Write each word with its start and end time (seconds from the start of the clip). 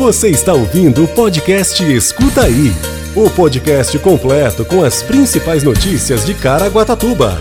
Você 0.00 0.30
está 0.30 0.54
ouvindo 0.54 1.04
o 1.04 1.08
podcast 1.08 1.84
Escuta 1.84 2.44
Aí 2.44 2.72
o 3.14 3.28
podcast 3.28 3.98
completo 3.98 4.64
com 4.64 4.82
as 4.82 5.02
principais 5.02 5.62
notícias 5.62 6.24
de 6.24 6.32
Caraguatatuba. 6.32 7.38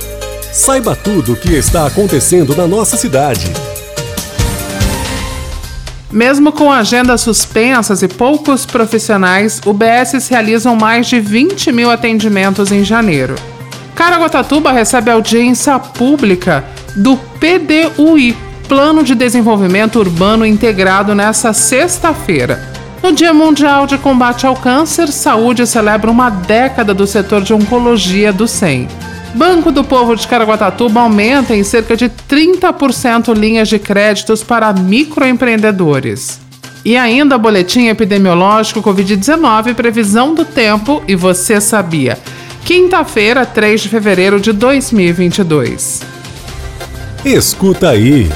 Saiba 0.52 0.94
tudo 0.94 1.32
o 1.32 1.36
que 1.38 1.54
está 1.54 1.88
acontecendo 1.88 2.54
na 2.54 2.68
nossa 2.68 2.98
cidade. 2.98 3.46
Mesmo 6.12 6.52
com 6.52 6.70
agendas 6.70 7.22
suspensas 7.22 8.04
e 8.04 8.10
poucos 8.10 8.66
profissionais, 8.66 9.62
o 9.66 9.72
BS 9.72 10.28
realizam 10.28 10.76
mais 10.76 11.08
de 11.08 11.22
20 11.22 11.72
mil 11.72 11.90
atendimentos 11.90 12.74
em 12.74 12.84
janeiro. 12.84 13.36
Caraguatatuba 13.96 14.74
recebe 14.74 15.10
audiência 15.10 15.80
pública 15.80 16.66
do 16.94 17.16
PDUI, 17.16 18.36
Plano 18.70 19.02
de 19.02 19.16
Desenvolvimento 19.16 19.98
Urbano 19.98 20.46
Integrado, 20.46 21.16
nesta 21.16 21.54
sexta-feira. 21.54 22.64
No 23.02 23.12
Dia 23.12 23.34
Mundial 23.34 23.88
de 23.88 23.98
Combate 23.98 24.46
ao 24.46 24.56
Câncer, 24.56 25.08
Saúde 25.08 25.66
celebra 25.66 26.12
uma 26.12 26.30
década 26.30 26.94
do 26.94 27.08
setor 27.08 27.42
de 27.42 27.52
oncologia 27.52 28.32
do 28.32 28.48
SEM. 28.48 28.88
Banco 29.34 29.72
do 29.72 29.84
Povo 29.84 30.16
de 30.16 30.28
Caraguatatuba 30.28 31.02
aumenta 31.02 31.56
em 31.56 31.64
cerca 31.64 31.98
de 31.98 32.10
30% 32.10 33.36
linhas 33.36 33.68
de 33.68 33.80
créditos 33.80 34.44
para 34.44 34.72
microempreendedores. 34.72 36.40
E 36.86 36.96
ainda 36.96 37.40
boletim 37.40 37.88
epidemiológico 37.88 38.84
Covid-19, 38.84 39.74
previsão 39.74 40.36
do 40.36 40.46
tempo 40.46 41.02
e 41.08 41.16
você 41.16 41.60
sabia. 41.60 42.20
Quinta-feira, 42.64 43.48
3 43.48 43.82
de 43.82 43.90
fevereiro 43.90 44.40
de 44.40 44.52
2022. 44.52 46.02
Escuta 47.26 47.90
aí. 47.90 48.30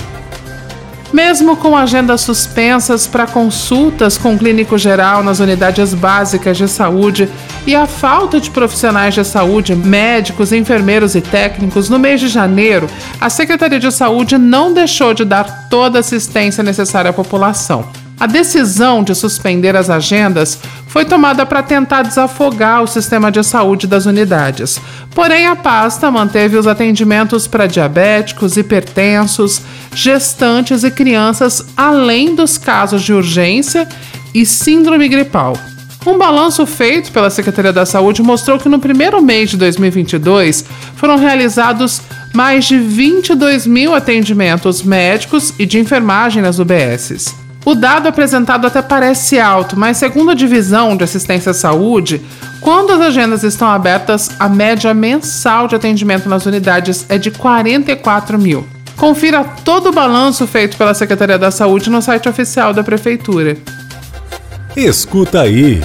Mesmo 1.13 1.55
com 1.55 1.77
agendas 1.77 2.21
suspensas 2.21 3.05
para 3.05 3.27
consultas 3.27 4.17
com 4.17 4.35
clínico 4.35 4.79
geral 4.79 5.23
nas 5.23 5.39
unidades 5.39 5.93
básicas 5.93 6.57
de 6.57 6.67
saúde 6.67 7.29
e 7.67 7.75
a 7.75 7.85
falta 7.85 8.39
de 8.39 8.49
profissionais 8.49 9.13
de 9.13 9.23
saúde, 9.23 9.75
médicos, 9.75 10.51
enfermeiros 10.51 11.13
e 11.13 11.21
técnicos, 11.21 11.87
no 11.87 11.99
mês 11.99 12.19
de 12.19 12.27
janeiro, 12.27 12.89
a 13.21 13.29
Secretaria 13.29 13.79
de 13.79 13.91
Saúde 13.91 14.39
não 14.39 14.73
deixou 14.73 15.13
de 15.13 15.23
dar 15.23 15.69
toda 15.69 15.99
a 15.99 16.01
assistência 16.01 16.63
necessária 16.63 17.11
à 17.11 17.13
população. 17.13 18.02
A 18.19 18.27
decisão 18.27 19.03
de 19.03 19.13
suspender 19.15 19.75
as 19.75 19.89
agendas 19.89 20.57
foi 20.87 21.03
tomada 21.03 21.45
para 21.45 21.63
tentar 21.63 22.03
desafogar 22.03 22.83
o 22.83 22.87
sistema 22.87 23.31
de 23.31 23.43
saúde 23.43 23.87
das 23.87 24.05
unidades. 24.05 24.79
Porém, 25.15 25.47
a 25.47 25.55
pasta 25.55 26.09
manteve 26.11 26.57
os 26.57 26.67
atendimentos 26.67 27.47
para 27.47 27.67
diabéticos, 27.67 28.55
hipertensos, 28.55 29.61
gestantes 29.93 30.83
e 30.83 30.91
crianças, 30.91 31.65
além 31.75 32.35
dos 32.35 32.57
casos 32.57 33.01
de 33.01 33.13
urgência 33.13 33.87
e 34.33 34.45
síndrome 34.45 35.07
gripal. 35.07 35.57
Um 36.05 36.17
balanço 36.17 36.65
feito 36.65 37.11
pela 37.11 37.29
Secretaria 37.29 37.71
da 37.71 37.85
Saúde 37.85 38.21
mostrou 38.21 38.59
que 38.59 38.67
no 38.67 38.77
primeiro 38.77 39.21
mês 39.21 39.49
de 39.49 39.57
2022 39.57 40.65
foram 40.95 41.17
realizados 41.17 42.01
mais 42.33 42.65
de 42.65 42.77
22 42.77 43.65
mil 43.65 43.95
atendimentos 43.95 44.83
médicos 44.83 45.53
e 45.57 45.65
de 45.65 45.79
enfermagem 45.79 46.41
nas 46.41 46.59
UBSs. 46.59 47.33
O 47.65 47.75
dado 47.75 48.07
apresentado 48.07 48.67
até 48.67 48.81
parece 48.81 49.39
alto, 49.39 49.77
mas 49.79 49.97
segundo 49.97 50.31
a 50.31 50.35
divisão 50.35 50.97
de 50.97 51.03
assistência 51.03 51.51
à 51.51 51.53
saúde, 51.53 52.21
quando 52.59 52.91
as 52.91 53.01
agendas 53.01 53.43
estão 53.43 53.69
abertas, 53.69 54.31
a 54.37 54.49
média 54.49 54.93
mensal 54.93 55.67
de 55.67 55.75
atendimento 55.75 56.27
nas 56.27 56.45
unidades 56.45 57.05
é 57.09 57.17
de 57.17 57.31
44 57.31 58.37
mil. 58.37 58.67
Confira 58.97 59.43
todo 59.63 59.89
o 59.89 59.93
balanço 59.93 60.45
feito 60.45 60.77
pela 60.77 60.93
Secretaria 60.93 61.37
da 61.37 61.51
Saúde 61.51 61.89
no 61.89 62.01
site 62.01 62.29
oficial 62.29 62.73
da 62.73 62.83
Prefeitura. 62.83 63.57
Escuta 64.75 65.41
aí. 65.41 65.81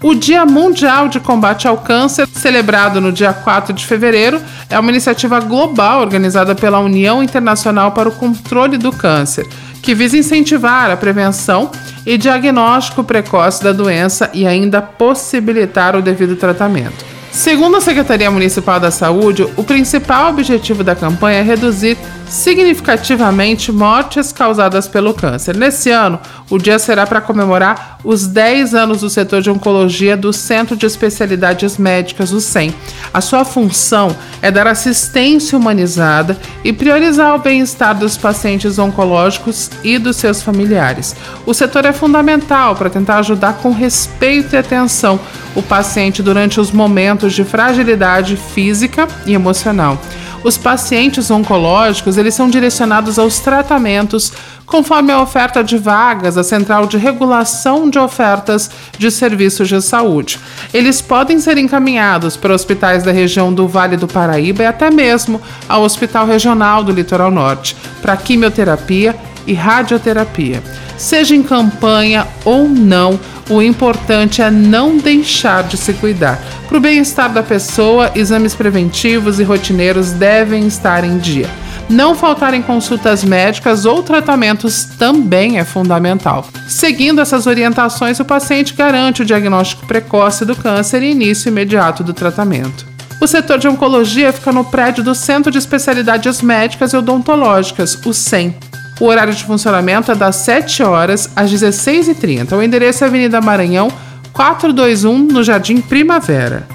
O 0.00 0.14
Dia 0.14 0.46
Mundial 0.46 1.08
de 1.08 1.18
Combate 1.18 1.66
ao 1.66 1.78
Câncer, 1.78 2.28
celebrado 2.32 3.00
no 3.00 3.10
dia 3.10 3.32
4 3.32 3.72
de 3.72 3.84
fevereiro, 3.84 4.40
é 4.70 4.78
uma 4.78 4.92
iniciativa 4.92 5.40
global 5.40 6.00
organizada 6.00 6.54
pela 6.54 6.78
União 6.78 7.20
Internacional 7.20 7.90
para 7.90 8.08
o 8.08 8.12
Controle 8.12 8.78
do 8.78 8.92
Câncer, 8.92 9.48
que 9.82 9.96
visa 9.96 10.16
incentivar 10.16 10.88
a 10.88 10.96
prevenção 10.96 11.72
e 12.06 12.16
diagnóstico 12.16 13.02
precoce 13.02 13.64
da 13.64 13.72
doença 13.72 14.30
e 14.32 14.46
ainda 14.46 14.80
possibilitar 14.80 15.96
o 15.96 16.02
devido 16.02 16.36
tratamento. 16.36 17.04
Segundo 17.32 17.76
a 17.76 17.80
Secretaria 17.80 18.30
Municipal 18.30 18.78
da 18.78 18.92
Saúde, 18.92 19.48
o 19.56 19.64
principal 19.64 20.30
objetivo 20.30 20.84
da 20.84 20.94
campanha 20.94 21.40
é 21.40 21.42
reduzir 21.42 21.98
significativamente 22.28 23.72
mortes 23.72 24.32
causadas 24.32 24.86
pelo 24.86 25.14
câncer. 25.14 25.56
Nesse 25.56 25.90
ano, 25.90 26.18
o 26.50 26.58
dia 26.58 26.78
será 26.78 27.06
para 27.06 27.20
comemorar 27.20 27.98
os 28.04 28.26
10 28.26 28.74
anos 28.74 29.00
do 29.00 29.10
setor 29.10 29.42
de 29.42 29.50
oncologia 29.50 30.16
do 30.16 30.32
Centro 30.32 30.76
de 30.76 30.86
Especialidades 30.86 31.76
Médicas, 31.76 32.32
o 32.32 32.40
CEM. 32.40 32.72
A 33.12 33.20
sua 33.20 33.44
função 33.44 34.14
é 34.40 34.50
dar 34.50 34.66
assistência 34.66 35.58
humanizada 35.58 36.38
e 36.62 36.72
priorizar 36.72 37.34
o 37.34 37.38
bem-estar 37.38 37.96
dos 37.96 38.16
pacientes 38.16 38.78
oncológicos 38.78 39.70
e 39.82 39.98
dos 39.98 40.16
seus 40.16 40.42
familiares. 40.42 41.16
O 41.44 41.54
setor 41.54 41.84
é 41.86 41.92
fundamental 41.92 42.76
para 42.76 42.90
tentar 42.90 43.18
ajudar 43.18 43.54
com 43.54 43.72
respeito 43.72 44.54
e 44.54 44.58
atenção 44.58 45.18
o 45.54 45.62
paciente 45.62 46.22
durante 46.22 46.60
os 46.60 46.70
momentos 46.70 47.32
de 47.32 47.44
fragilidade 47.44 48.36
física 48.36 49.08
e 49.26 49.34
emocional. 49.34 49.98
Os 50.44 50.56
pacientes 50.56 51.30
oncológicos, 51.30 52.16
eles 52.16 52.34
são 52.34 52.48
direcionados 52.48 53.18
aos 53.18 53.40
tratamentos 53.40 54.32
conforme 54.64 55.10
a 55.10 55.20
oferta 55.20 55.64
de 55.64 55.76
vagas 55.76 56.34
da 56.34 56.44
Central 56.44 56.86
de 56.86 56.96
Regulação 56.96 57.88
de 57.88 57.98
Ofertas 57.98 58.70
de 58.98 59.10
Serviços 59.10 59.68
de 59.68 59.80
Saúde. 59.80 60.38
Eles 60.72 61.00
podem 61.00 61.40
ser 61.40 61.58
encaminhados 61.58 62.36
para 62.36 62.54
hospitais 62.54 63.02
da 63.02 63.10
região 63.10 63.52
do 63.52 63.66
Vale 63.66 63.96
do 63.96 64.06
Paraíba 64.06 64.62
e 64.62 64.66
até 64.66 64.90
mesmo 64.90 65.40
ao 65.68 65.82
Hospital 65.82 66.26
Regional 66.26 66.84
do 66.84 66.92
Litoral 66.92 67.30
Norte 67.30 67.74
para 68.00 68.16
quimioterapia 68.16 69.16
e 69.46 69.54
radioterapia. 69.54 70.62
Seja 70.98 71.34
em 71.34 71.42
campanha 71.42 72.26
ou 72.44 72.68
não, 72.68 73.18
o 73.48 73.62
importante 73.62 74.42
é 74.42 74.50
não 74.50 74.96
deixar 74.96 75.64
de 75.64 75.76
se 75.76 75.92
cuidar. 75.94 76.40
Para 76.68 76.76
o 76.76 76.80
bem-estar 76.80 77.32
da 77.32 77.42
pessoa, 77.42 78.10
exames 78.14 78.54
preventivos 78.54 79.40
e 79.40 79.44
rotineiros 79.44 80.12
devem 80.12 80.66
estar 80.66 81.04
em 81.04 81.18
dia. 81.18 81.48
Não 81.88 82.14
faltarem 82.14 82.60
consultas 82.60 83.24
médicas 83.24 83.86
ou 83.86 84.02
tratamentos 84.02 84.84
também 84.84 85.58
é 85.58 85.64
fundamental. 85.64 86.46
Seguindo 86.66 87.20
essas 87.20 87.46
orientações, 87.46 88.20
o 88.20 88.24
paciente 88.26 88.74
garante 88.74 89.22
o 89.22 89.24
diagnóstico 89.24 89.86
precoce 89.86 90.44
do 90.44 90.54
câncer 90.54 91.02
e 91.02 91.10
início 91.10 91.48
imediato 91.48 92.04
do 92.04 92.12
tratamento. 92.12 92.86
O 93.20 93.26
setor 93.26 93.58
de 93.58 93.66
oncologia 93.66 94.32
fica 94.32 94.52
no 94.52 94.64
prédio 94.64 95.02
do 95.02 95.14
Centro 95.14 95.50
de 95.50 95.58
Especialidades 95.58 96.42
Médicas 96.42 96.92
e 96.92 96.96
Odontológicas, 96.96 97.98
o 98.04 98.12
CEM. 98.12 98.54
O 99.00 99.06
horário 99.06 99.32
de 99.32 99.44
funcionamento 99.44 100.10
é 100.10 100.14
das 100.14 100.36
7 100.36 100.82
horas 100.82 101.30
às 101.36 101.52
16h30. 101.52 102.52
O 102.52 102.62
endereço 102.62 103.04
é 103.04 103.06
Avenida 103.06 103.40
Maranhão, 103.40 103.88
421, 104.32 105.18
no 105.18 105.44
Jardim 105.44 105.80
Primavera. 105.80 106.66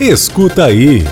Escuta 0.00 0.64
aí. 0.64 1.06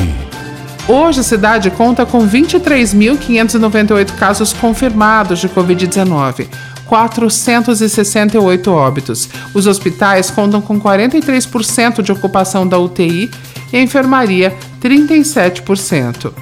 Hoje 0.88 1.20
a 1.20 1.22
cidade 1.22 1.70
conta 1.70 2.04
com 2.04 2.26
23.598 2.28 4.12
casos 4.18 4.52
confirmados 4.52 5.38
de 5.38 5.48
Covid-19, 5.48 6.48
468 6.90 8.72
óbitos. 8.72 9.28
Os 9.54 9.68
hospitais 9.68 10.28
contam 10.28 10.60
com 10.60 10.80
43% 10.80 12.02
de 12.02 12.10
ocupação 12.10 12.66
da 12.66 12.76
UTI 12.80 13.30
e 13.72 13.76
a 13.76 13.80
enfermaria 13.80 14.52
37%. 14.82 16.32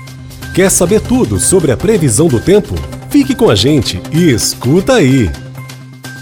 Quer 0.55 0.71
saber 0.71 1.03
tudo 1.03 1.39
sobre 1.39 1.71
a 1.71 1.77
previsão 1.77 2.29
do 2.29 2.41
tempo? 2.41 2.75
Fique 3.11 3.35
com 3.35 3.51
a 3.51 3.55
gente 3.55 4.01
e 4.11 4.31
escuta 4.31 4.95
aí! 4.95 5.31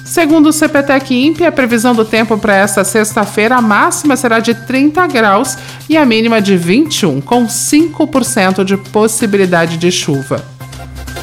Segundo 0.05 0.49
o 0.49 0.53
CPTEC 0.53 1.15
INPE, 1.15 1.45
a 1.45 1.53
previsão 1.53 1.95
do 1.95 2.05
tempo 2.05 2.37
para 2.37 2.57
esta 2.57 2.85
sexta-feira, 2.85 3.57
a 3.57 3.63
máxima 3.63 4.17
será 4.17 4.41
de 4.41 4.55
30 4.55 5.07
graus 5.07 5.57
e 5.89 5.97
a 5.97 6.05
mínima 6.05 6.41
de 6.41 6.57
21, 6.57 7.21
com 7.21 7.47
5% 7.47 8.65
de 8.65 8.77
possibilidade 8.77 9.77
de 9.77 9.91
chuva. 9.91 10.45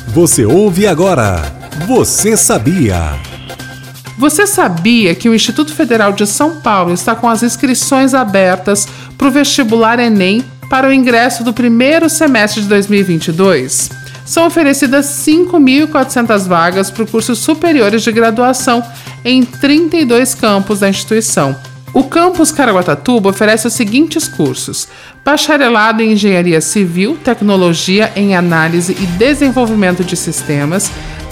Você 0.08 0.46
ouve 0.46 0.86
agora. 0.88 1.53
Você 1.88 2.38
sabia? 2.38 3.20
Você 4.18 4.48
sabia 4.48 5.14
que 5.16 5.28
o 5.28 5.36
Instituto 5.36 5.74
Federal 5.74 6.14
de 6.14 6.26
São 6.26 6.62
Paulo 6.62 6.94
está 6.94 7.16
com 7.16 7.28
as 7.28 7.44
inscrições 7.44 8.14
abertas 8.14 8.88
para 9.18 9.28
o 9.28 9.32
vestibular 9.32 10.00
Enem 10.00 10.46
para 10.70 10.88
o 10.88 10.94
ingresso 10.94 11.44
do 11.44 11.52
primeiro 11.52 12.10
semestre 12.10 12.62
de 12.62 12.68
2022? 12.68 14.04
são 14.26 14.46
oferecidas 14.46 15.06
5.400 15.06 16.48
vagas 16.48 16.90
para 16.90 17.06
cursos 17.06 17.40
superiores 17.40 18.04
de 18.04 18.12
graduação 18.12 18.82
em 19.24 19.44
32 19.44 20.34
campos 20.34 20.80
da 20.80 20.90
instituição. 20.90 21.56
O 21.94 22.06
campus 22.06 22.52
Caraguatatuba 22.52 23.30
oferece 23.30 23.68
os 23.68 23.74
seguintes 23.74 24.28
cursos: 24.28 24.88
Bacharelado 25.24 26.02
em 26.02 26.14
Engenharia 26.14 26.60
Civil, 26.60 27.18
Tecnologia 27.24 28.12
em 28.16 28.36
Análise 28.36 28.98
e 29.00 29.06
Desenvolvimento 29.06 30.04
de 30.04 30.16
Sistemas, 30.16 30.90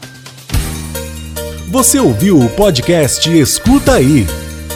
Você 1.68 1.98
ouviu 1.98 2.38
o 2.38 2.48
podcast 2.50 3.30
Escuta 3.30 3.94
aí. 3.94 4.26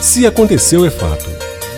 Se 0.01 0.25
aconteceu 0.25 0.85
é 0.85 0.89
fato. 0.89 1.29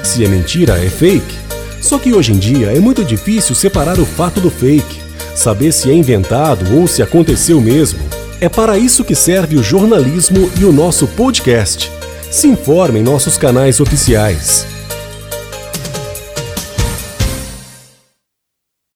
Se 0.01 0.23
é 0.23 0.27
mentira 0.27 0.83
é 0.83 0.89
fake. 0.89 1.43
Só 1.81 1.99
que 1.99 2.13
hoje 2.13 2.31
em 2.31 2.37
dia 2.37 2.67
é 2.67 2.79
muito 2.79 3.03
difícil 3.03 3.53
separar 3.53 3.99
o 3.99 4.05
fato 4.05 4.39
do 4.39 4.49
fake, 4.49 5.01
saber 5.35 5.71
se 5.71 5.89
é 5.89 5.93
inventado 5.93 6.77
ou 6.77 6.87
se 6.87 7.01
aconteceu 7.01 7.59
mesmo. 7.61 7.99
É 8.41 8.49
para 8.49 8.77
isso 8.77 9.03
que 9.03 9.15
serve 9.15 9.55
o 9.55 9.63
jornalismo 9.63 10.51
e 10.59 10.65
o 10.65 10.71
nosso 10.71 11.07
podcast. 11.07 11.91
Se 12.29 12.47
informe 12.47 12.99
em 12.99 13.03
nossos 13.03 13.37
canais 13.37 13.79
oficiais 13.79 14.72